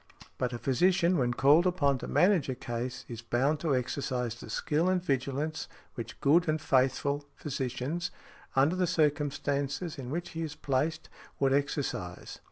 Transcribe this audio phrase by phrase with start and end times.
[0.39, 4.49] But a physician, when called upon to manage a case, is bound to exercise the
[4.49, 8.09] skill and vigilance which good and faithful physicians,
[8.55, 11.07] under the circumstances in which he is placed,
[11.39, 12.39] would exercise.